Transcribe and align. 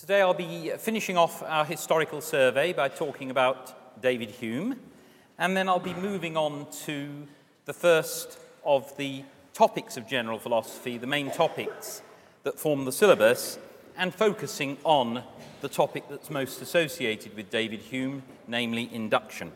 Today 0.00 0.22
I'll 0.22 0.32
be 0.32 0.72
finishing 0.78 1.18
off 1.18 1.42
our 1.42 1.66
historical 1.66 2.22
survey 2.22 2.72
by 2.72 2.88
talking 2.88 3.30
about 3.30 4.00
David 4.00 4.30
Hume, 4.30 4.76
and 5.38 5.54
then 5.54 5.68
I'll 5.68 5.78
be 5.78 5.92
moving 5.92 6.38
on 6.38 6.66
to 6.86 7.28
the 7.66 7.74
first 7.74 8.38
of 8.64 8.96
the 8.96 9.24
topics 9.52 9.98
of 9.98 10.08
general 10.08 10.38
philosophy, 10.38 10.96
the 10.96 11.06
main 11.06 11.30
topics 11.30 12.00
that 12.44 12.58
form 12.58 12.86
the 12.86 12.92
syllabus, 12.92 13.58
and 13.94 14.14
focusing 14.14 14.78
on 14.84 15.22
the 15.60 15.68
topic 15.68 16.04
that's 16.08 16.30
most 16.30 16.62
associated 16.62 17.36
with 17.36 17.50
David 17.50 17.80
Hume, 17.80 18.22
namely 18.48 18.88
induction. 18.90 19.52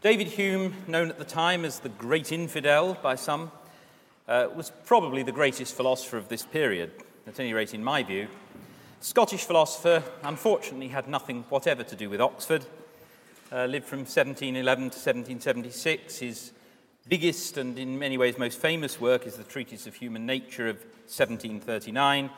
David 0.00 0.28
Hume, 0.28 0.74
known 0.86 1.08
at 1.08 1.18
the 1.18 1.24
time 1.24 1.64
as 1.64 1.80
the 1.80 1.88
Great 1.88 2.30
Infidel 2.30 2.94
by 3.02 3.16
some, 3.16 3.50
uh, 4.28 4.46
was 4.54 4.70
probably 4.86 5.24
the 5.24 5.32
greatest 5.32 5.74
philosopher 5.74 6.18
of 6.18 6.28
this 6.28 6.44
period 6.44 6.92
at 7.28 7.38
any 7.38 7.52
rate 7.52 7.74
in 7.74 7.84
my 7.84 8.02
view. 8.02 8.26
Scottish 9.00 9.44
philosopher, 9.44 10.02
unfortunately, 10.24 10.88
had 10.88 11.06
nothing 11.06 11.44
whatever 11.50 11.84
to 11.84 11.94
do 11.94 12.08
with 12.08 12.20
Oxford. 12.20 12.64
Uh, 13.52 13.66
lived 13.66 13.86
from 13.86 14.00
1711 14.00 14.90
to 14.90 14.96
1776. 14.96 16.18
His 16.18 16.52
biggest 17.08 17.56
and 17.58 17.78
in 17.78 17.98
many 17.98 18.18
ways 18.18 18.38
most 18.38 18.58
famous 18.60 19.00
work 19.00 19.26
is 19.26 19.36
the 19.36 19.44
Treatise 19.44 19.86
of 19.86 19.94
Human 19.94 20.26
Nature 20.26 20.68
of 20.68 20.76
1739. 21.06 22.30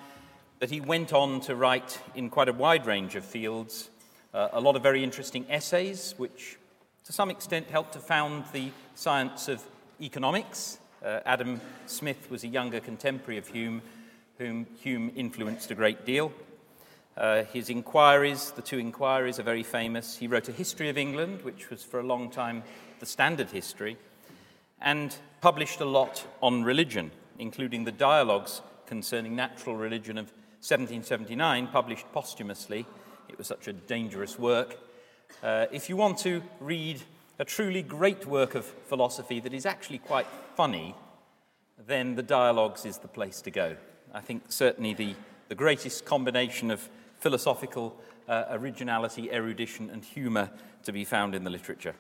But 0.59 0.71
he 0.71 0.81
went 0.81 1.13
on 1.13 1.41
to 1.43 1.55
write 1.55 2.01
in 2.15 2.29
quite 2.29 2.49
a 2.49 2.53
wide 2.53 2.85
range 2.85 3.17
of 3.17 3.25
fields 3.25 3.91
uh, 4.35 4.49
a 4.53 4.61
lot 4.61 4.77
of 4.77 4.83
very 4.83 5.03
interesting 5.03 5.47
essays, 5.49 6.15
which 6.17 6.57
to 7.05 7.13
some 7.13 7.31
extent 7.31 7.71
helped 7.71 7.93
to 7.95 7.99
found 7.99 8.45
the 8.53 8.71
science 8.95 9.49
of 9.49 9.63
economics. 10.01 10.79
Uh, 11.05 11.21
Adam 11.27 11.61
Smith 11.87 12.31
was 12.31 12.45
a 12.45 12.49
younger 12.49 12.81
contemporary 12.81 13.39
of 13.39 13.49
Hume 13.49 13.83
whom 14.41 14.67
Hume 14.83 15.13
influenced 15.15 15.71
a 15.71 15.75
great 15.75 16.07
deal. 16.07 16.33
Uh, 17.15 17.45
his 17.45 17.69
inquiries, 17.69 18.53
the 18.53 18.63
two 18.63 18.79
inquiries, 18.79 19.39
are 19.39 19.43
very 19.43 19.63
famous. 19.63 20.17
He 20.17 20.27
wrote 20.27 20.49
a 20.49 20.53
history 20.53 20.89
of 20.89 20.97
England, 20.97 21.43
which 21.43 21.69
was 21.69 21.83
for 21.83 22.01
a 22.01 22.03
long 22.03 22.31
time 22.31 22.63
the 23.01 23.07
standard 23.07 23.51
history, 23.51 23.99
and 24.81 25.15
published 25.43 25.83
a 25.83 25.85
lot 25.85 26.27
on 26.41 26.63
religion, 26.63 27.11
including 27.39 27.85
the 27.85 27.93
dialogues 27.93 28.63
concerning 28.87 29.37
natural 29.37 29.77
religion 29.77 30.17
of 30.17 30.33
1779, 30.63 31.67
published 31.67 32.11
posthumously. 32.11 32.87
It 33.29 33.37
was 33.37 33.47
such 33.47 33.69
a 33.69 33.75
dangerous 33.75 34.39
work. 34.39 34.79
Uh, 35.43 35.67
if 35.71 35.91
you 35.91 35.99
want 35.99 36.17
to 36.21 36.43
read 36.61 37.03
a 37.39 37.45
truly 37.45 37.83
great 37.83 38.25
work 38.25 38.55
of 38.55 38.65
philosophy 38.65 39.39
that 39.41 39.53
is 39.53 39.67
actually 39.67 39.99
quite 39.99 40.27
funny, 40.57 40.95
then 41.87 42.15
the 42.15 42.23
dialogues 42.23 42.87
is 42.87 42.97
the 42.97 43.09
place 43.09 43.43
to 43.43 43.51
go. 43.51 43.77
I 44.13 44.21
think 44.21 44.45
certainly 44.49 44.95
the, 44.95 45.15
the 45.49 45.55
greatest 45.55 46.05
combination 46.05 46.71
of 46.71 46.89
philosophical 47.19 47.97
uh, 48.29 48.45
originality, 48.51 49.31
erudition, 49.31 49.91
and 49.91 50.05
humour 50.05 50.51
to 50.85 50.93
be 50.93 51.05
found 51.05 51.35
in 51.35 51.45
the 51.45 51.51
literature. 51.51 51.95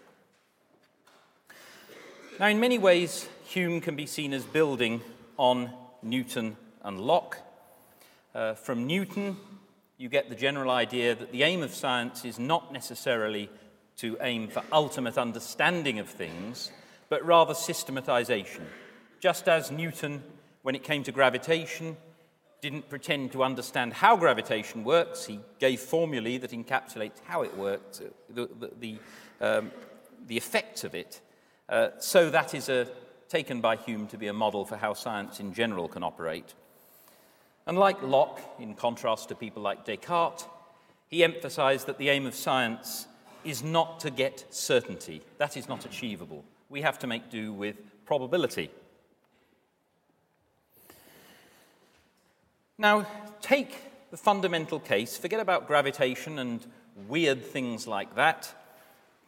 Now, 2.38 2.46
in 2.46 2.58
many 2.58 2.78
ways, 2.78 3.28
Hume 3.44 3.80
can 3.80 3.96
be 3.96 4.06
seen 4.06 4.32
as 4.32 4.44
building 4.44 5.02
on 5.36 5.70
Newton 6.02 6.56
and 6.82 7.00
Locke. 7.00 7.38
Uh, 8.34 8.54
from 8.54 8.86
Newton, 8.86 9.36
you 9.98 10.08
get 10.08 10.28
the 10.28 10.34
general 10.34 10.70
idea 10.70 11.14
that 11.14 11.32
the 11.32 11.42
aim 11.42 11.62
of 11.62 11.74
science 11.74 12.24
is 12.24 12.38
not 12.38 12.72
necessarily 12.72 13.50
to 13.96 14.16
aim 14.22 14.48
for 14.48 14.62
ultimate 14.72 15.18
understanding 15.18 15.98
of 15.98 16.08
things, 16.08 16.70
but 17.10 17.24
rather 17.26 17.52
systematization. 17.52 18.66
Just 19.20 19.46
as 19.48 19.70
Newton 19.70 20.22
when 20.62 20.74
it 20.74 20.84
came 20.84 21.02
to 21.04 21.12
gravitation, 21.12 21.96
didn't 22.60 22.88
pretend 22.88 23.32
to 23.32 23.42
understand 23.42 23.92
how 23.92 24.16
gravitation 24.16 24.84
works. 24.84 25.24
He 25.24 25.40
gave 25.58 25.80
formulae 25.80 26.38
that 26.38 26.50
encapsulate 26.50 27.12
how 27.24 27.42
it 27.42 27.56
works, 27.56 28.00
uh, 28.00 28.10
the, 28.28 28.48
the, 28.58 28.70
the, 28.78 28.98
um, 29.40 29.70
the 30.26 30.36
effects 30.36 30.84
of 30.84 30.94
it. 30.94 31.20
Uh, 31.68 31.88
so 31.98 32.30
that 32.30 32.54
is 32.54 32.68
a, 32.68 32.86
taken 33.28 33.60
by 33.60 33.76
Hume 33.76 34.06
to 34.08 34.18
be 34.18 34.26
a 34.26 34.32
model 34.32 34.64
for 34.64 34.76
how 34.76 34.92
science 34.92 35.40
in 35.40 35.54
general 35.54 35.88
can 35.88 36.02
operate. 36.02 36.54
And 37.66 37.78
like 37.78 38.02
Locke, 38.02 38.40
in 38.58 38.74
contrast 38.74 39.28
to 39.28 39.34
people 39.34 39.62
like 39.62 39.84
Descartes, 39.84 40.46
he 41.08 41.24
emphasized 41.24 41.86
that 41.86 41.98
the 41.98 42.08
aim 42.08 42.26
of 42.26 42.34
science 42.34 43.06
is 43.44 43.62
not 43.62 44.00
to 44.00 44.10
get 44.10 44.44
certainty. 44.50 45.22
That 45.38 45.56
is 45.56 45.68
not 45.68 45.84
achievable. 45.84 46.44
We 46.68 46.82
have 46.82 46.98
to 47.00 47.06
make 47.06 47.30
do 47.30 47.52
with 47.52 47.76
probability. 48.04 48.70
Now, 52.80 53.06
take 53.42 53.76
the 54.10 54.16
fundamental 54.16 54.80
case, 54.80 55.18
forget 55.18 55.38
about 55.38 55.66
gravitation 55.66 56.38
and 56.38 56.66
weird 57.08 57.44
things 57.44 57.86
like 57.86 58.14
that. 58.14 58.54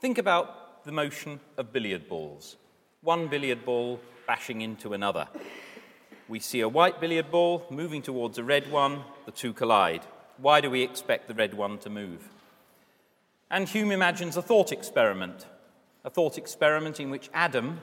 Think 0.01 0.17
about 0.17 0.87
the 0.87 0.93
motion 0.93 1.39
of 1.59 1.71
billiard 1.71 2.09
balls. 2.09 2.57
One 3.03 3.29
billiard 3.29 3.67
ball 3.67 4.01
bashing 4.27 4.63
into 4.63 4.95
another. 4.95 5.29
We 6.31 6.41
see 6.41 6.61
a 6.61 6.69
white 6.69 6.99
billiard 6.99 7.31
ball 7.31 7.67
moving 7.69 8.01
towards 8.01 8.39
a 8.39 8.43
red 8.43 8.73
one, 8.73 9.03
the 9.27 9.33
two 9.33 9.53
collide. 9.53 10.07
Why 10.39 10.63
do 10.63 10.71
we 10.71 10.81
expect 10.81 11.29
the 11.29 11.35
red 11.35 11.53
one 11.53 11.77
to 11.81 11.91
move? 11.91 12.31
And 13.51 13.69
Hume 13.69 13.93
imagines 13.93 14.39
a 14.39 14.43
thought 14.43 14.73
experiment, 14.73 15.45
a 16.07 16.11
thought 16.11 16.39
experiment 16.39 17.01
in 17.01 17.11
which 17.11 17.29
Adam, 17.35 17.83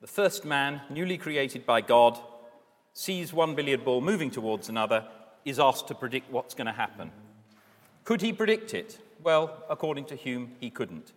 the 0.00 0.06
first 0.06 0.46
man 0.46 0.80
newly 0.88 1.18
created 1.18 1.66
by 1.66 1.82
God, 1.82 2.18
sees 2.96 3.30
one 3.30 3.54
billiard 3.54 3.84
ball 3.84 4.00
moving 4.00 4.30
towards 4.30 4.70
another, 4.70 5.04
is 5.44 5.60
asked 5.60 5.86
to 5.86 5.94
predict 5.94 6.32
what's 6.32 6.54
going 6.54 6.66
to 6.66 6.72
happen. 6.72 7.10
Could 8.04 8.22
he 8.22 8.32
predict 8.32 8.72
it? 8.72 8.98
Well, 9.22 9.64
according 9.68 10.06
to 10.06 10.16
Hume, 10.16 10.52
he 10.60 10.70
couldn't. 10.70 11.12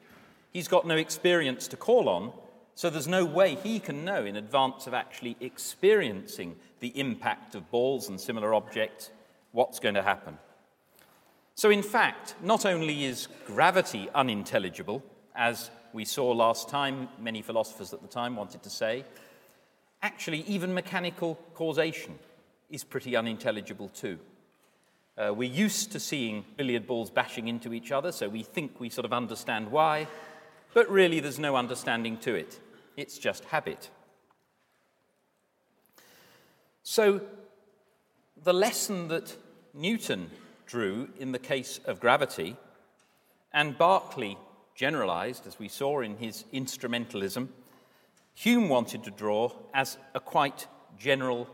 He's 0.51 0.67
got 0.67 0.85
no 0.85 0.97
experience 0.97 1.69
to 1.69 1.77
call 1.77 2.09
on, 2.09 2.33
so 2.75 2.89
there's 2.89 3.07
no 3.07 3.23
way 3.23 3.55
he 3.55 3.79
can 3.79 4.03
know 4.03 4.25
in 4.25 4.35
advance 4.35 4.87
of 4.87 4.93
actually 4.93 5.37
experiencing 5.39 6.57
the 6.81 6.99
impact 6.99 7.55
of 7.55 7.71
balls 7.71 8.09
and 8.09 8.19
similar 8.19 8.53
objects 8.53 9.09
what's 9.53 9.79
going 9.79 9.95
to 9.95 10.03
happen. 10.03 10.37
So, 11.55 11.69
in 11.69 11.81
fact, 11.81 12.35
not 12.43 12.65
only 12.65 13.05
is 13.05 13.29
gravity 13.47 14.09
unintelligible, 14.13 15.01
as 15.33 15.71
we 15.93 16.03
saw 16.03 16.31
last 16.31 16.67
time, 16.67 17.07
many 17.17 17.41
philosophers 17.41 17.93
at 17.93 18.01
the 18.01 18.07
time 18.07 18.35
wanted 18.35 18.63
to 18.63 18.69
say, 18.69 19.05
Actually, 20.01 20.41
even 20.47 20.73
mechanical 20.73 21.37
causation 21.53 22.17
is 22.69 22.83
pretty 22.83 23.15
unintelligible 23.15 23.89
too. 23.89 24.17
Uh, 25.17 25.33
we're 25.33 25.49
used 25.49 25.91
to 25.91 25.99
seeing 25.99 26.45
billiard 26.55 26.87
balls 26.87 27.09
bashing 27.09 27.49
into 27.49 27.73
each 27.73 27.91
other, 27.91 28.11
so 28.11 28.29
we 28.29 28.41
think 28.41 28.79
we 28.79 28.89
sort 28.89 29.03
of 29.03 29.11
understand 29.11 29.69
why, 29.69 30.07
but 30.73 30.89
really 30.89 31.19
there's 31.19 31.39
no 31.39 31.57
understanding 31.57 32.15
to 32.17 32.33
it. 32.33 32.59
It's 32.95 33.17
just 33.17 33.43
habit. 33.45 33.89
So, 36.83 37.21
the 38.41 38.53
lesson 38.53 39.09
that 39.09 39.35
Newton 39.73 40.29
drew 40.65 41.09
in 41.19 41.33
the 41.33 41.39
case 41.39 41.81
of 41.85 41.99
gravity, 41.99 42.55
and 43.51 43.77
Berkeley 43.77 44.37
generalized, 44.75 45.45
as 45.45 45.59
we 45.59 45.67
saw 45.67 45.99
in 45.99 46.15
his 46.15 46.45
instrumentalism, 46.53 47.49
Hume 48.39 48.69
wanted 48.69 49.03
to 49.03 49.11
draw 49.11 49.51
as 49.73 49.97
a 50.15 50.21
quite 50.21 50.67
general 50.97 51.49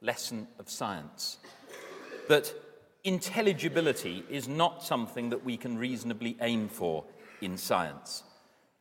lesson 0.00 0.46
of 0.60 0.70
science 0.70 1.38
that 2.28 2.54
intelligibility 3.02 4.22
is 4.30 4.46
not 4.46 4.84
something 4.84 5.30
that 5.30 5.44
we 5.44 5.56
can 5.56 5.76
reasonably 5.76 6.36
aim 6.40 6.68
for 6.68 7.02
in 7.40 7.56
science. 7.56 8.22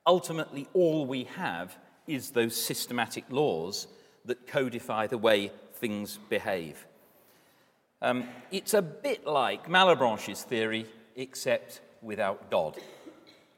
Ultimately, 0.05 0.67
all 0.75 1.07
we 1.07 1.23
have 1.23 1.75
is 2.05 2.29
those 2.29 2.55
systematic 2.55 3.23
laws 3.31 3.87
that 4.25 4.45
codify 4.45 5.07
the 5.07 5.17
way 5.17 5.51
things 5.73 6.19
behave. 6.29 6.85
Um, 8.03 8.29
it's 8.51 8.75
a 8.75 8.83
bit 8.83 9.25
like 9.25 9.67
Malebranche's 9.67 10.43
theory, 10.43 10.85
except 11.15 11.81
without 12.03 12.51
God, 12.51 12.77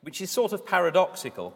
which 0.04 0.22
is 0.22 0.32
sort 0.32 0.54
of 0.54 0.66
paradoxical 0.66 1.54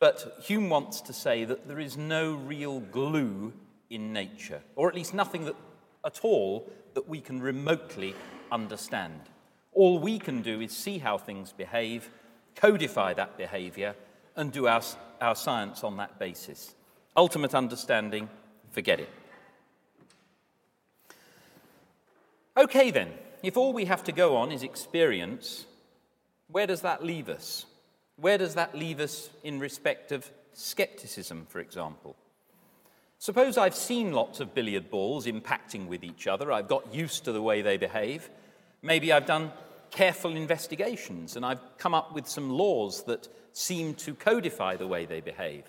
but 0.00 0.38
Hume 0.42 0.70
wants 0.70 1.02
to 1.02 1.12
say 1.12 1.44
that 1.44 1.68
there 1.68 1.78
is 1.78 1.96
no 1.96 2.32
real 2.34 2.80
glue 2.80 3.52
in 3.90 4.12
nature, 4.12 4.62
or 4.74 4.88
at 4.88 4.94
least 4.94 5.14
nothing 5.14 5.44
that, 5.44 5.56
at 6.04 6.20
all 6.22 6.68
that 6.94 7.08
we 7.08 7.20
can 7.20 7.40
remotely 7.40 8.14
understand. 8.50 9.20
All 9.72 9.98
we 9.98 10.18
can 10.18 10.40
do 10.42 10.60
is 10.60 10.72
see 10.72 10.98
how 10.98 11.18
things 11.18 11.52
behave, 11.52 12.08
codify 12.56 13.12
that 13.14 13.36
behavior, 13.36 13.94
and 14.36 14.50
do 14.50 14.66
our, 14.66 14.82
our 15.20 15.36
science 15.36 15.84
on 15.84 15.98
that 15.98 16.18
basis. 16.18 16.74
Ultimate 17.16 17.54
understanding, 17.54 18.28
forget 18.70 19.00
it. 19.00 19.10
Okay, 22.56 22.90
then, 22.90 23.12
if 23.42 23.56
all 23.56 23.72
we 23.72 23.84
have 23.84 24.02
to 24.04 24.12
go 24.12 24.36
on 24.36 24.50
is 24.50 24.62
experience, 24.62 25.66
where 26.48 26.66
does 26.66 26.80
that 26.80 27.04
leave 27.04 27.28
us? 27.28 27.66
Where 28.20 28.36
does 28.36 28.54
that 28.54 28.74
leave 28.74 29.00
us 29.00 29.30
in 29.42 29.58
respect 29.58 30.12
of 30.12 30.30
skepticism, 30.52 31.46
for 31.48 31.58
example? 31.60 32.16
Suppose 33.18 33.56
I've 33.56 33.74
seen 33.74 34.12
lots 34.12 34.40
of 34.40 34.54
billiard 34.54 34.90
balls 34.90 35.26
impacting 35.26 35.86
with 35.86 36.04
each 36.04 36.26
other, 36.26 36.52
I've 36.52 36.68
got 36.68 36.94
used 36.94 37.24
to 37.24 37.32
the 37.32 37.42
way 37.42 37.62
they 37.62 37.76
behave. 37.76 38.28
Maybe 38.82 39.12
I've 39.12 39.26
done 39.26 39.52
careful 39.90 40.36
investigations 40.36 41.36
and 41.36 41.44
I've 41.44 41.60
come 41.78 41.94
up 41.94 42.14
with 42.14 42.28
some 42.28 42.50
laws 42.50 43.04
that 43.04 43.28
seem 43.52 43.94
to 43.94 44.14
codify 44.14 44.76
the 44.76 44.86
way 44.86 45.06
they 45.06 45.20
behave. 45.20 45.64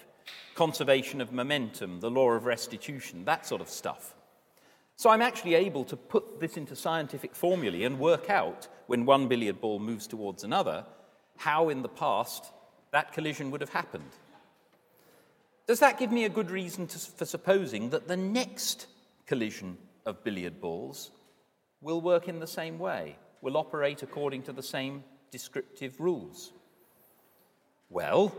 Conservation 0.55 1.21
of 1.21 1.31
momentum, 1.31 1.99
the 1.99 2.11
law 2.11 2.31
of 2.31 2.45
restitution, 2.45 3.25
that 3.25 3.45
sort 3.45 3.61
of 3.61 3.69
stuff. 3.69 4.15
So 4.97 5.09
I'm 5.09 5.21
actually 5.21 5.55
able 5.55 5.83
to 5.85 5.95
put 5.95 6.39
this 6.39 6.57
into 6.57 6.75
scientific 6.75 7.33
formulae 7.33 7.83
and 7.83 7.97
work 7.97 8.29
out, 8.29 8.67
when 8.87 9.05
one 9.05 9.27
billiard 9.27 9.59
ball 9.61 9.79
moves 9.79 10.05
towards 10.05 10.43
another, 10.43 10.85
how 11.41 11.69
in 11.69 11.81
the 11.81 11.89
past 11.89 12.45
that 12.91 13.13
collision 13.13 13.49
would 13.49 13.61
have 13.61 13.71
happened. 13.71 14.11
Does 15.65 15.79
that 15.79 15.97
give 15.97 16.11
me 16.11 16.25
a 16.25 16.29
good 16.29 16.51
reason 16.51 16.85
to, 16.87 16.99
for 16.99 17.25
supposing 17.25 17.89
that 17.89 18.07
the 18.07 18.17
next 18.17 18.85
collision 19.25 19.77
of 20.05 20.23
billiard 20.23 20.61
balls 20.61 21.09
will 21.81 21.99
work 21.99 22.27
in 22.27 22.39
the 22.39 22.47
same 22.47 22.77
way, 22.77 23.15
will 23.41 23.57
operate 23.57 24.03
according 24.03 24.43
to 24.43 24.53
the 24.53 24.61
same 24.61 25.03
descriptive 25.31 25.99
rules? 25.99 26.51
Well, 27.89 28.35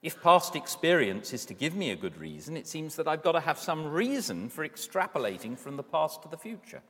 if 0.00 0.22
past 0.22 0.54
experience 0.54 1.32
is 1.32 1.44
to 1.46 1.54
give 1.54 1.74
me 1.74 1.90
a 1.90 1.96
good 1.96 2.18
reason, 2.18 2.56
it 2.56 2.68
seems 2.68 2.94
that 2.96 3.08
I've 3.08 3.22
got 3.22 3.32
to 3.32 3.40
have 3.40 3.58
some 3.58 3.86
reason 3.86 4.48
for 4.48 4.66
extrapolating 4.66 5.58
from 5.58 5.76
the 5.76 5.82
past 5.82 6.22
to 6.22 6.28
the 6.28 6.36
future. 6.36 6.82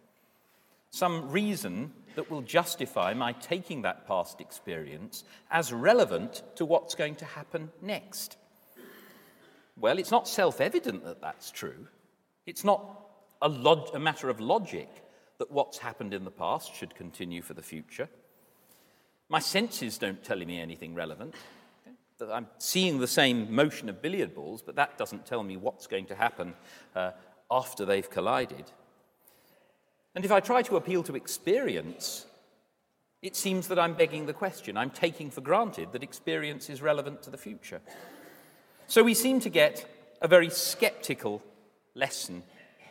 Some 0.93 1.31
reason 1.31 1.91
that 2.17 2.31
will 2.31 2.43
justify 2.43 3.15
my 3.15 3.33
taking 3.33 3.83
that 3.83 4.07
past 4.07 4.43
experience 4.43 5.25
as 5.51 5.73
relevant 5.73 6.43
to 6.57 6.67
what's 6.67 6.95
going 6.95 7.15
to 7.17 7.25
happen 7.25 7.71
next. 7.81 8.37
Well, 9.79 9.99
it's 9.99 10.11
not 10.11 10.29
self 10.29 10.61
evident 10.61 11.03
that 11.05 11.23
that's 11.23 11.51
true. 11.51 11.89
It's 12.45 12.63
not 12.63 13.09
a, 13.41 13.49
log- 13.49 13.95
a, 13.95 13.99
matter 13.99 14.29
of 14.29 14.39
logic 14.39 14.91
that 15.39 15.51
what's 15.51 15.79
happened 15.79 16.13
in 16.13 16.25
the 16.25 16.31
past 16.31 16.75
should 16.75 16.95
continue 16.95 17.41
for 17.41 17.55
the 17.55 17.63
future. 17.63 18.09
My 19.31 19.39
senses 19.39 19.97
don't 19.97 20.23
tell 20.23 20.39
me 20.39 20.61
anything 20.61 20.95
relevant. 20.95 21.35
I'm 22.21 22.49
seeing 22.59 22.99
the 22.99 23.09
same 23.09 23.53
motion 23.53 23.89
of 23.89 24.03
billiard 24.03 24.35
balls, 24.35 24.61
but 24.61 24.77
that 24.77 24.99
doesn't 24.99 25.25
tell 25.25 25.43
me 25.43 25.57
what's 25.57 25.87
going 25.87 26.07
to 26.07 26.15
happen 26.15 26.53
uh, 26.95 27.13
after 27.51 27.87
they've 27.87 28.09
collided. 28.09 28.71
And 30.15 30.25
if 30.25 30.33
I 30.33 30.41
try 30.41 30.63
to 30.63 30.77
appeal 30.77 31.03
to 31.05 31.17
experience, 31.17 32.27
it 33.23 33.37
seems 33.37 33.69
that 33.69 33.79
I'm 33.79 33.95
begging 33.95 34.27
the 34.27 34.33
question. 34.33 34.77
I'm 34.77 34.91
taking 34.91 35.31
for 35.31 35.41
granted 35.41 35.93
that 35.93 36.03
experience 36.03 36.69
is 36.69 36.83
relevant 36.83 37.23
to 37.23 37.31
the 37.31 37.39
future. 37.39 37.81
So 38.89 39.03
we 39.03 39.15
seem 39.15 39.41
to 39.41 39.49
get 39.49 39.87
a 40.21 40.29
very 40.29 40.51
skeptical 40.51 41.43
lesson 41.95 42.43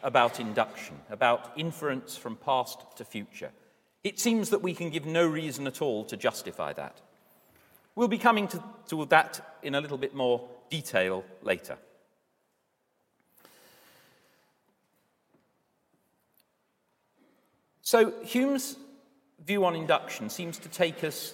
about 0.04 0.40
induction, 0.40 1.00
about 1.10 1.52
inference 1.56 2.18
from 2.18 2.36
past 2.36 2.80
to 2.98 3.06
future. 3.06 3.52
It 4.04 4.20
seems 4.20 4.50
that 4.50 4.64
we 4.64 4.74
can 4.74 4.90
give 4.90 5.06
no 5.06 5.28
reason 5.28 5.68
at 5.68 5.82
all 5.82 6.06
to 6.06 6.18
justify 6.18 6.74
that. 6.74 7.00
We'll 7.94 8.08
be 8.08 8.18
coming 8.18 8.48
to, 8.48 8.64
to 8.90 9.06
that 9.06 9.58
in 9.62 9.76
a 9.76 9.82
little 9.82 9.98
bit 9.98 10.16
more 10.16 10.48
detail 10.70 11.24
later. 11.44 11.78
So, 17.92 18.14
Hume's 18.24 18.78
view 19.46 19.66
on 19.66 19.76
induction 19.76 20.30
seems 20.30 20.58
to 20.60 20.70
take 20.70 21.04
us 21.04 21.34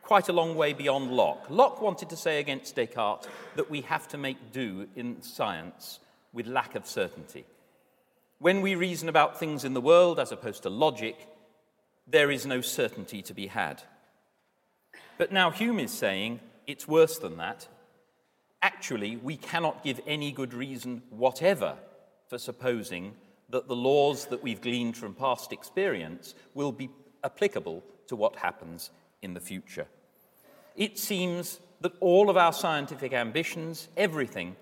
quite 0.00 0.28
a 0.28 0.32
long 0.32 0.54
way 0.54 0.74
beyond 0.74 1.10
Locke. 1.10 1.44
Locke 1.50 1.82
wanted 1.82 2.08
to 2.10 2.16
say 2.16 2.38
against 2.38 2.76
Descartes 2.76 3.26
that 3.56 3.68
we 3.68 3.80
have 3.80 4.06
to 4.10 4.16
make 4.16 4.52
do 4.52 4.86
in 4.94 5.20
science 5.22 5.98
with 6.32 6.46
lack 6.46 6.76
of 6.76 6.86
certainty. 6.86 7.44
When 8.38 8.60
we 8.60 8.76
reason 8.76 9.08
about 9.08 9.40
things 9.40 9.64
in 9.64 9.74
the 9.74 9.80
world 9.80 10.20
as 10.20 10.30
opposed 10.30 10.62
to 10.62 10.70
logic, 10.70 11.16
there 12.06 12.30
is 12.30 12.46
no 12.46 12.60
certainty 12.60 13.20
to 13.22 13.34
be 13.34 13.48
had. 13.48 13.82
But 15.18 15.32
now 15.32 15.50
Hume 15.50 15.80
is 15.80 15.90
saying 15.90 16.38
it's 16.68 16.86
worse 16.86 17.18
than 17.18 17.38
that. 17.38 17.66
Actually, 18.62 19.16
we 19.16 19.36
cannot 19.36 19.82
give 19.82 20.00
any 20.06 20.30
good 20.30 20.54
reason 20.54 21.02
whatever 21.10 21.74
for 22.28 22.38
supposing 22.38 23.16
that 23.50 23.68
the 23.68 23.76
laws 23.76 24.26
that 24.26 24.42
we've 24.42 24.60
gleaned 24.60 24.96
from 24.96 25.14
past 25.14 25.52
experience 25.52 26.34
will 26.54 26.72
be 26.72 26.90
applicable 27.22 27.82
to 28.08 28.16
what 28.16 28.36
happens 28.36 28.90
in 29.22 29.34
the 29.34 29.40
future 29.40 29.86
it 30.76 30.98
seems 30.98 31.58
that 31.80 31.92
all 32.00 32.30
of 32.30 32.36
our 32.36 32.52
scientific 32.52 33.12
ambitions, 33.12 33.88
everything, 33.96 34.56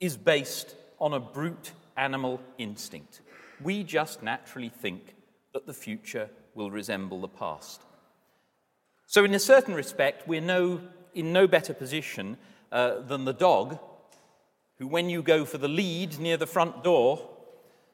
is 0.00 0.16
based 0.16 0.74
on 0.98 1.14
a 1.14 1.20
brute 1.20 1.72
animal 1.96 2.40
instinct. 2.58 3.20
We 3.62 3.84
just 3.84 4.22
naturally 4.22 4.68
think 4.68 5.14
that 5.54 5.66
the 5.66 5.72
future 5.72 6.28
will 6.54 6.70
resemble 6.70 7.20
the 7.20 7.28
past. 7.28 7.82
So, 9.06 9.24
in 9.24 9.34
a 9.34 9.38
certain 9.38 9.74
respect, 9.74 10.26
we're 10.26 10.40
no, 10.40 10.80
in 11.14 11.32
no 11.32 11.46
better 11.46 11.72
position 11.72 12.36
uh, 12.72 13.00
than 13.00 13.24
the 13.24 13.32
dog 13.32 13.78
who, 14.78 14.88
when 14.88 15.08
you 15.08 15.22
go 15.22 15.44
for 15.44 15.58
the 15.58 15.68
lead 15.68 16.18
near 16.18 16.36
the 16.36 16.46
front 16.46 16.82
door, 16.82 17.30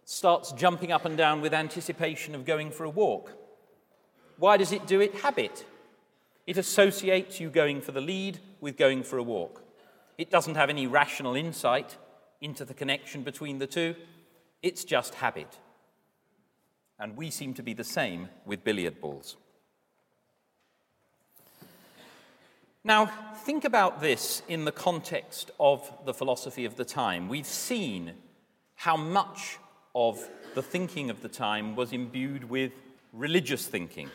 starts 0.04 0.52
jumping 0.52 0.92
up 0.92 1.04
and 1.04 1.16
down 1.16 1.40
with 1.40 1.54
anticipation 1.54 2.34
of 2.34 2.44
going 2.44 2.70
for 2.70 2.84
a 2.84 2.90
walk. 2.90 3.32
Why 4.38 4.56
does 4.56 4.72
it 4.72 4.86
do 4.86 5.00
it? 5.00 5.14
Habit. 5.16 5.64
It 6.46 6.56
associates 6.56 7.38
you 7.38 7.50
going 7.50 7.80
for 7.80 7.92
the 7.92 8.00
lead 8.00 8.40
with 8.60 8.76
going 8.76 9.04
for 9.04 9.18
a 9.18 9.22
walk. 9.22 9.62
It 10.18 10.30
doesn't 10.30 10.56
have 10.56 10.70
any 10.70 10.86
rational 10.86 11.34
insight 11.34 11.96
into 12.40 12.64
the 12.64 12.74
connection 12.74 13.22
between 13.22 13.58
the 13.58 13.66
two. 13.66 13.94
It's 14.62 14.84
just 14.84 15.14
habit. 15.14 15.58
And 16.98 17.16
we 17.16 17.30
seem 17.30 17.54
to 17.54 17.62
be 17.62 17.74
the 17.74 17.84
same 17.84 18.28
with 18.44 18.64
billiard 18.64 19.00
balls. 19.00 19.36
Now, 22.84 23.06
think 23.44 23.64
about 23.64 24.00
this 24.00 24.42
in 24.48 24.64
the 24.64 24.72
context 24.72 25.52
of 25.60 25.90
the 26.04 26.12
philosophy 26.12 26.64
of 26.64 26.76
the 26.76 26.84
time. 26.84 27.28
We've 27.28 27.46
seen 27.46 28.14
how 28.74 28.96
much 28.96 29.58
of 29.94 30.26
the 30.54 30.62
thinking 30.62 31.10
of 31.10 31.22
the 31.22 31.28
time 31.28 31.76
was 31.76 31.92
imbued 31.92 32.44
with 32.44 32.72
religious 33.12 33.66
thinking. 33.66 34.10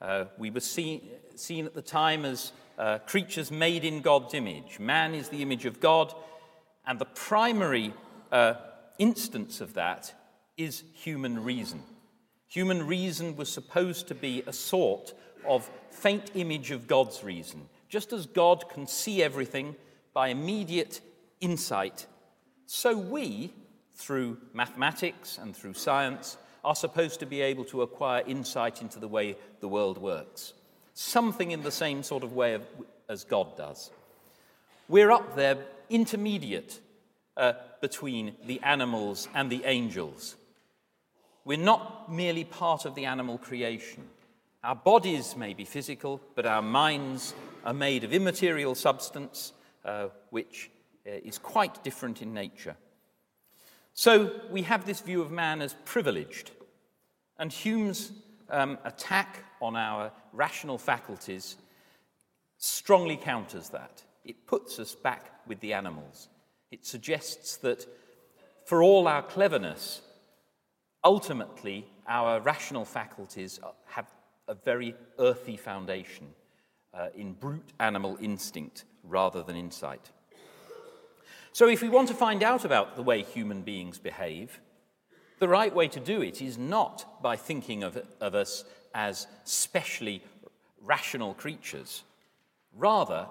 Uh, 0.00 0.24
we 0.38 0.50
were 0.50 0.60
see, 0.60 1.02
seen 1.34 1.66
at 1.66 1.74
the 1.74 1.82
time 1.82 2.24
as 2.24 2.52
uh, 2.78 2.98
creatures 2.98 3.50
made 3.50 3.84
in 3.84 4.00
God's 4.00 4.34
image. 4.34 4.78
Man 4.78 5.14
is 5.14 5.28
the 5.28 5.42
image 5.42 5.66
of 5.66 5.80
God, 5.80 6.14
and 6.86 6.98
the 6.98 7.04
primary 7.04 7.92
uh, 8.30 8.54
instance 8.98 9.60
of 9.60 9.74
that 9.74 10.14
is 10.56 10.84
human 10.94 11.42
reason. 11.42 11.82
Human 12.46 12.86
reason 12.86 13.36
was 13.36 13.52
supposed 13.52 14.08
to 14.08 14.14
be 14.14 14.42
a 14.46 14.52
sort 14.52 15.12
of 15.46 15.68
faint 15.90 16.30
image 16.34 16.70
of 16.70 16.86
God's 16.86 17.22
reason. 17.22 17.68
Just 17.88 18.12
as 18.12 18.26
God 18.26 18.68
can 18.68 18.86
see 18.86 19.22
everything 19.22 19.76
by 20.14 20.28
immediate 20.28 21.00
insight, 21.40 22.06
so 22.66 22.96
we, 22.96 23.52
through 23.98 24.38
mathematics 24.54 25.36
and 25.36 25.54
through 25.54 25.74
science, 25.74 26.38
are 26.64 26.74
supposed 26.74 27.20
to 27.20 27.26
be 27.26 27.42
able 27.42 27.64
to 27.66 27.82
acquire 27.82 28.22
insight 28.26 28.80
into 28.80 28.98
the 28.98 29.08
way 29.08 29.36
the 29.60 29.68
world 29.68 29.98
works 29.98 30.54
something 30.98 31.52
in 31.52 31.62
the 31.62 31.70
same 31.70 32.02
sort 32.02 32.24
of 32.24 32.32
way 32.32 32.54
of, 32.54 32.66
as 33.08 33.22
God 33.22 33.56
does. 33.56 33.90
We're 34.88 35.12
up 35.12 35.36
there, 35.36 35.56
intermediate 35.88 36.80
uh, 37.36 37.52
between 37.80 38.34
the 38.46 38.60
animals 38.62 39.28
and 39.32 39.48
the 39.48 39.62
angels. 39.64 40.34
We're 41.44 41.56
not 41.56 42.12
merely 42.12 42.42
part 42.42 42.84
of 42.84 42.96
the 42.96 43.04
animal 43.04 43.38
creation. 43.38 44.08
Our 44.64 44.74
bodies 44.74 45.36
may 45.36 45.54
be 45.54 45.64
physical, 45.64 46.20
but 46.34 46.46
our 46.46 46.62
minds 46.62 47.32
are 47.64 47.72
made 47.72 48.02
of 48.02 48.12
immaterial 48.12 48.74
substance, 48.74 49.52
uh, 49.84 50.08
which 50.30 50.68
uh, 51.06 51.12
is 51.24 51.38
quite 51.38 51.84
different 51.84 52.22
in 52.22 52.34
nature. 52.34 52.74
So 53.98 54.30
we 54.48 54.62
have 54.62 54.86
this 54.86 55.00
view 55.00 55.22
of 55.22 55.32
man 55.32 55.60
as 55.60 55.74
privileged. 55.84 56.52
And 57.36 57.52
Hume's 57.52 58.12
um, 58.48 58.78
attack 58.84 59.42
on 59.60 59.74
our 59.74 60.12
rational 60.32 60.78
faculties 60.78 61.56
strongly 62.58 63.16
counters 63.16 63.70
that. 63.70 64.04
It 64.24 64.46
puts 64.46 64.78
us 64.78 64.94
back 64.94 65.32
with 65.48 65.58
the 65.58 65.72
animals. 65.72 66.28
It 66.70 66.86
suggests 66.86 67.56
that 67.56 67.86
for 68.66 68.84
all 68.84 69.08
our 69.08 69.20
cleverness, 69.20 70.00
ultimately 71.02 71.84
our 72.06 72.38
rational 72.38 72.84
faculties 72.84 73.58
have 73.86 74.06
a 74.46 74.54
very 74.54 74.94
earthy 75.18 75.56
foundation 75.56 76.28
uh, 76.94 77.08
in 77.16 77.32
brute 77.32 77.72
animal 77.80 78.16
instinct 78.20 78.84
rather 79.02 79.42
than 79.42 79.56
insight. 79.56 80.12
So, 81.58 81.66
if 81.66 81.82
we 81.82 81.88
want 81.88 82.06
to 82.06 82.14
find 82.14 82.44
out 82.44 82.64
about 82.64 82.94
the 82.94 83.02
way 83.02 83.24
human 83.24 83.62
beings 83.62 83.98
behave, 83.98 84.60
the 85.40 85.48
right 85.48 85.74
way 85.74 85.88
to 85.88 85.98
do 85.98 86.22
it 86.22 86.40
is 86.40 86.56
not 86.56 87.20
by 87.20 87.34
thinking 87.34 87.82
of, 87.82 88.00
of 88.20 88.36
us 88.36 88.62
as 88.94 89.26
specially 89.42 90.22
rational 90.80 91.34
creatures. 91.34 92.04
Rather, 92.72 93.26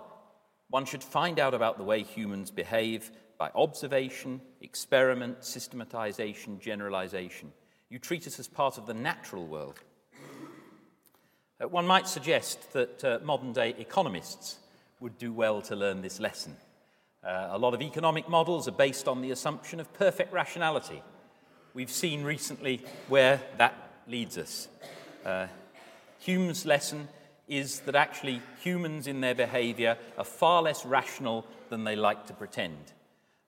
one 0.69 0.84
should 0.84 1.05
find 1.05 1.39
out 1.39 1.53
about 1.53 1.77
the 1.77 1.86
way 1.86 2.03
humans 2.03 2.51
behave 2.51 3.12
by 3.38 3.50
observation, 3.55 4.41
experiment, 4.60 5.46
systematization, 5.46 6.60
generalization. 6.60 7.53
You 7.89 7.98
treat 7.98 8.27
us 8.27 8.39
as 8.39 8.48
part 8.50 8.77
of 8.77 8.88
the 8.88 8.93
natural 8.93 9.48
world. 9.48 9.79
Uh, 11.62 11.69
one 11.69 11.88
might 11.88 12.10
suggest 12.10 12.74
that 12.74 13.05
uh, 13.05 13.19
modern 13.24 13.53
day 13.53 13.74
economists 13.79 14.57
would 15.00 15.17
do 15.17 15.31
well 15.31 15.62
to 15.62 15.77
learn 15.77 16.01
this 16.01 16.19
lesson. 16.19 16.57
Uh, 17.27 17.50
a 17.51 17.57
lot 17.57 17.74
of 17.74 17.81
economic 17.81 18.29
models 18.29 18.69
are 18.69 18.72
based 18.72 19.05
on 19.05 19.19
the 19.19 19.31
assumption 19.31 19.81
of 19.81 19.93
perfect 19.93 20.31
rationality. 20.31 21.03
We've 21.74 21.91
seen 21.91 22.24
recently 22.24 22.81
where 23.10 23.41
that 23.57 23.75
leads 24.07 24.38
us. 24.38 24.69
Uh, 25.25 25.48
Hume's 26.19 26.65
lesson 26.65 27.10
is 27.50 27.81
that 27.81 27.96
actually 27.96 28.41
humans 28.63 29.07
in 29.07 29.19
their 29.19 29.36
behavior 29.36 29.98
are 30.17 30.24
far 30.24 30.62
less 30.62 30.86
rational 30.86 31.46
than 31.69 31.84
they 31.84 31.98
like 31.98 32.27
to 32.27 32.34
pretend. 32.34 32.93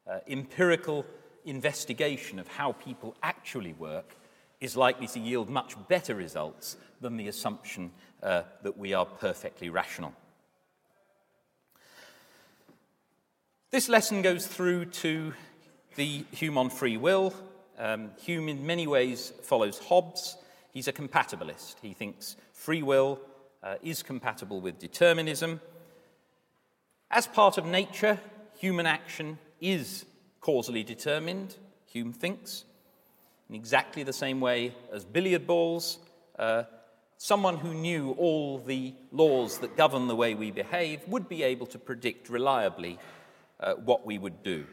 Uh, 0.06 0.20
empirical 0.28 1.06
investigation 1.46 2.38
of 2.38 2.50
how 2.50 2.74
people 2.74 3.16
actually 3.24 3.72
work 3.72 4.18
is 4.60 4.76
likely 4.76 5.08
to 5.08 5.20
yield 5.22 5.50
much 5.50 5.76
better 5.88 6.16
results 6.16 6.76
than 7.00 7.16
the 7.16 7.30
assumption 7.30 7.92
uh, 8.24 8.42
that 8.62 8.78
we 8.78 8.94
are 8.94 9.06
perfectly 9.06 9.70
rational. 9.70 10.14
This 13.72 13.88
lesson 13.88 14.24
goes 14.24 14.48
through 14.48 14.86
to 14.86 15.32
the 15.96 16.26
Hume 16.32 16.58
on 16.58 16.72
free 16.72 16.98
will. 16.98 17.36
Um, 17.78 18.10
Hume, 18.20 18.50
in 18.50 18.66
many 18.66 18.88
ways, 18.88 19.32
follows 19.44 19.78
Hobbes. 19.78 20.38
He's 20.72 20.88
a 20.88 20.92
compatibilist. 20.92 21.76
He 21.80 21.94
thinks 21.94 22.36
free 22.52 22.82
will 22.82 23.20
uh, 23.62 23.76
is 23.84 24.02
compatible 24.02 24.60
with 24.60 24.80
determinism. 24.80 25.62
As 27.12 27.28
part 27.28 27.60
of 27.60 27.68
nature, 27.68 28.20
human 28.58 28.88
action 28.88 29.38
is 29.62 30.04
causally 30.42 30.82
determined, 30.82 31.56
Hume 31.86 32.12
thinks, 32.12 32.66
in 33.50 33.56
exactly 33.56 34.02
the 34.02 34.12
same 34.12 34.42
way 34.42 34.74
as 34.92 35.06
billiard 35.06 35.46
balls. 35.46 36.00
Uh, 36.40 36.64
someone 37.18 37.58
who 37.58 37.76
knew 37.76 38.16
all 38.18 38.58
the 38.58 38.96
laws 39.12 39.60
that 39.60 39.78
govern 39.78 40.08
the 40.08 40.16
way 40.16 40.34
we 40.34 40.50
behave 40.50 41.02
would 41.08 41.30
be 41.30 41.44
able 41.44 41.68
to 41.68 41.78
predict 41.78 42.30
reliably 42.30 42.98
uh, 43.60 43.74
what 43.76 44.06
we 44.06 44.18
would 44.18 44.44
do. 44.44 44.66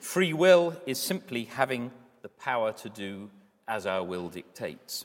Free 0.00 0.32
will 0.32 0.80
is 0.86 1.00
simply 1.00 1.44
having 1.44 1.90
the 2.22 2.28
power 2.28 2.72
to 2.72 2.88
do 2.88 3.30
as 3.66 3.86
our 3.86 4.02
will 4.02 4.28
dictates. 4.28 5.04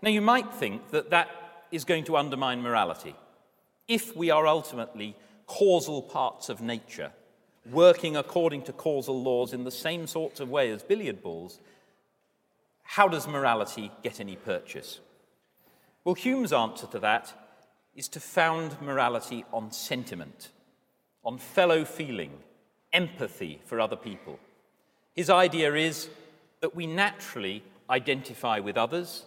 Now, 0.00 0.10
you 0.10 0.20
might 0.20 0.54
think 0.54 0.90
that 0.90 1.10
that 1.10 1.28
is 1.70 1.84
going 1.84 2.04
to 2.04 2.16
undermine 2.16 2.62
morality. 2.62 3.14
If 3.88 4.16
we 4.16 4.30
are 4.30 4.46
ultimately 4.46 5.16
causal 5.46 6.02
parts 6.02 6.48
of 6.48 6.60
nature, 6.60 7.12
working 7.70 8.16
according 8.16 8.62
to 8.62 8.72
causal 8.72 9.22
laws 9.22 9.52
in 9.52 9.64
the 9.64 9.70
same 9.70 10.06
sorts 10.06 10.40
of 10.40 10.48
way 10.48 10.70
as 10.70 10.82
billiard 10.82 11.22
balls, 11.22 11.60
how 12.82 13.08
does 13.08 13.26
morality 13.26 13.90
get 14.02 14.20
any 14.20 14.36
purchase? 14.36 15.00
Well, 16.04 16.14
Hume's 16.14 16.52
answer 16.52 16.86
to 16.88 16.98
that 16.98 17.32
is 17.94 18.08
to 18.08 18.20
found 18.20 18.80
morality 18.80 19.44
on 19.52 19.70
sentiment, 19.70 20.50
on 21.24 21.38
fellow 21.38 21.84
feeling, 21.84 22.32
empathy 22.92 23.60
for 23.64 23.80
other 23.80 23.96
people. 23.96 24.38
His 25.14 25.30
idea 25.30 25.74
is 25.74 26.08
that 26.60 26.74
we 26.74 26.86
naturally 26.86 27.62
identify 27.90 28.58
with 28.58 28.76
others 28.76 29.24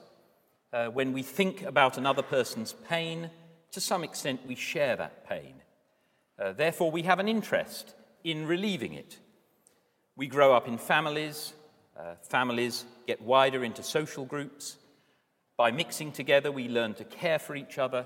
uh, 0.73 0.87
when 0.87 1.13
we 1.13 1.23
think 1.23 1.61
about 1.61 1.97
another 1.97 2.21
person's 2.21 2.73
pain, 2.89 3.29
to 3.71 3.79
some 3.79 4.03
extent 4.03 4.41
we 4.47 4.55
share 4.55 4.95
that 4.95 5.27
pain. 5.27 5.53
Uh, 6.37 6.51
therefore, 6.51 6.91
we 6.91 7.03
have 7.03 7.19
an 7.19 7.27
interest 7.27 7.93
in 8.23 8.45
relieving 8.45 8.93
it. 8.93 9.17
We 10.17 10.27
grow 10.27 10.53
up 10.53 10.67
in 10.67 10.77
families, 10.77 11.53
uh, 11.97 12.15
families 12.23 12.85
get 13.07 13.21
wider 13.21 13.63
into 13.63 13.83
social 13.83 14.25
groups. 14.25 14.77
By 15.55 15.71
mixing 15.71 16.11
together, 16.11 16.51
we 16.51 16.67
learn 16.67 16.93
to 16.95 17.05
care 17.05 17.39
for 17.39 17.55
each 17.55 17.77
other, 17.77 18.05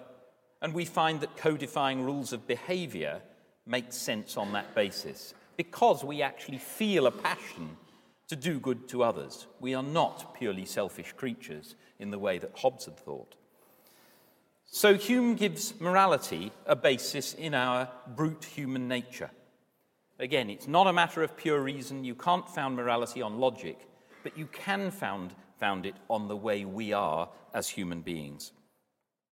and 0.62 0.74
we 0.74 0.86
find 0.86 1.22
that 1.22 1.38
codifying 1.38 2.04
rules 2.04 2.34
of 2.34 2.46
behavior 2.46 3.22
makes 3.66 3.96
sense 3.96 4.38
on 4.38 4.54
that 4.54 4.74
basis 4.76 5.34
because 5.58 6.04
we 6.04 6.22
actually 6.22 6.58
feel 6.58 7.08
a 7.08 7.12
passion 7.12 7.78
to 8.30 8.36
do 8.36 8.60
good 8.60 8.88
to 8.88 9.04
others. 9.04 9.48
We 9.60 9.74
are 9.74 9.84
not 9.84 10.36
purely 10.36 10.66
selfish 10.66 11.14
creatures 11.14 11.76
in 12.00 12.12
the 12.12 12.20
way 12.20 12.38
that 12.38 12.58
Hobbes 12.58 12.86
had 12.86 12.98
thought. 12.98 13.36
So 14.66 14.94
Hume 14.96 15.36
gives 15.36 15.80
morality 15.80 16.52
a 16.68 16.76
basis 16.76 17.34
in 17.34 17.54
our 17.54 17.90
brute 18.08 18.46
human 18.46 18.88
nature. 18.88 19.32
Again, 20.20 20.50
it's 20.50 20.68
not 20.68 20.86
a 20.86 20.94
matter 20.94 21.24
of 21.24 21.36
pure 21.36 21.60
reason. 21.60 22.04
You 22.04 22.14
can't 22.14 22.48
found 22.48 22.76
morality 22.76 23.22
on 23.22 23.40
logic, 23.40 23.80
but 24.22 24.38
you 24.38 24.46
can 24.46 24.92
found, 24.92 25.34
found 25.60 25.86
it 25.86 25.96
on 26.08 26.28
the 26.28 26.38
way 26.38 26.66
we 26.66 26.94
are 26.94 27.30
as 27.54 27.68
human 27.68 28.02
beings. 28.02 28.52